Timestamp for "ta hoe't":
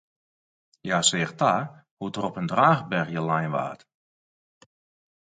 1.39-2.17